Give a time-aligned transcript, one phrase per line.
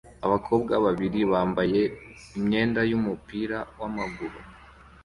[0.25, 1.81] Abakobwa babiri bambaye
[2.37, 4.39] imyenda yumupira wamaguru